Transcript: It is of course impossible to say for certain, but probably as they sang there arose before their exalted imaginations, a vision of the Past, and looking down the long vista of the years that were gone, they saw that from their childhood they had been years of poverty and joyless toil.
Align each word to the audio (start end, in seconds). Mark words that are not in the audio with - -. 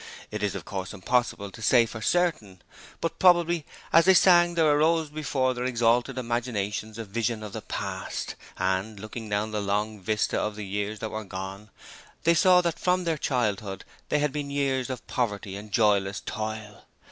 It 0.31 0.41
is 0.41 0.55
of 0.55 0.65
course 0.65 0.95
impossible 0.95 1.51
to 1.51 1.61
say 1.61 1.85
for 1.85 2.01
certain, 2.01 2.63
but 3.01 3.19
probably 3.19 3.67
as 3.93 4.05
they 4.05 4.15
sang 4.15 4.55
there 4.55 4.65
arose 4.67 5.11
before 5.11 5.53
their 5.53 5.65
exalted 5.65 6.17
imaginations, 6.17 6.97
a 6.97 7.05
vision 7.05 7.43
of 7.43 7.53
the 7.53 7.61
Past, 7.61 8.33
and 8.57 8.99
looking 8.99 9.29
down 9.29 9.51
the 9.51 9.61
long 9.61 9.99
vista 10.01 10.39
of 10.39 10.55
the 10.55 10.65
years 10.65 10.97
that 11.01 11.11
were 11.11 11.23
gone, 11.23 11.69
they 12.23 12.33
saw 12.33 12.61
that 12.61 12.79
from 12.79 13.03
their 13.03 13.19
childhood 13.19 13.85
they 14.09 14.17
had 14.17 14.31
been 14.31 14.49
years 14.49 14.89
of 14.89 15.05
poverty 15.05 15.55
and 15.55 15.71
joyless 15.71 16.19
toil. 16.21 16.87